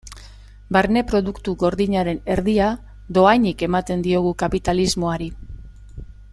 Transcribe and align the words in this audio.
Barne 0.77 1.03
Produktu 1.11 1.53
Gordinaren 1.63 2.21
erdia 2.37 2.71
dohainik 3.19 3.63
ematen 3.69 4.05
diogu 4.09 4.35
kapitalismoari. 4.45 5.33